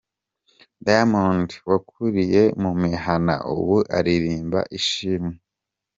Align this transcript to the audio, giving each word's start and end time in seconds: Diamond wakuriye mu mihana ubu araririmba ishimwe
Diamond 0.85 1.49
wakuriye 1.69 2.41
mu 2.61 2.71
mihana 2.83 3.35
ubu 3.53 3.77
araririmba 3.97 4.59
ishimwe 4.79 5.35